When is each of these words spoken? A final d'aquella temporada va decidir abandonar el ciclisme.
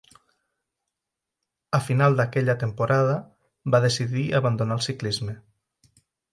A 1.79 1.81
final 1.89 2.17
d'aquella 2.21 2.57
temporada 2.65 3.13
va 3.77 3.85
decidir 3.87 4.27
abandonar 4.43 4.81
el 4.81 4.85
ciclisme. 4.91 5.41